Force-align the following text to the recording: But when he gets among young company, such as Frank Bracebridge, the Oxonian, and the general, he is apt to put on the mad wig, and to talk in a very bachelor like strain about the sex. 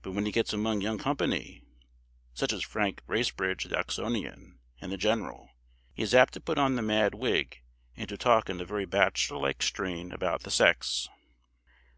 But 0.00 0.12
when 0.12 0.24
he 0.24 0.32
gets 0.32 0.54
among 0.54 0.80
young 0.80 0.96
company, 0.96 1.60
such 2.32 2.50
as 2.50 2.64
Frank 2.64 3.04
Bracebridge, 3.04 3.64
the 3.64 3.76
Oxonian, 3.78 4.58
and 4.80 4.90
the 4.90 4.96
general, 4.96 5.50
he 5.92 6.02
is 6.02 6.14
apt 6.14 6.32
to 6.32 6.40
put 6.40 6.56
on 6.56 6.76
the 6.76 6.80
mad 6.80 7.14
wig, 7.14 7.60
and 7.94 8.08
to 8.08 8.16
talk 8.16 8.48
in 8.48 8.58
a 8.58 8.64
very 8.64 8.86
bachelor 8.86 9.36
like 9.40 9.62
strain 9.62 10.12
about 10.12 10.44
the 10.44 10.50
sex. 10.50 11.10